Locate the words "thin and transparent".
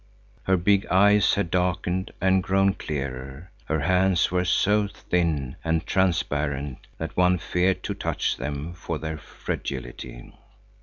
4.87-6.87